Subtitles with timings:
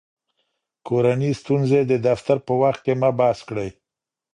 [0.87, 3.69] کورني ستونزې د دفتر په وخت کې مه بحث کړئ.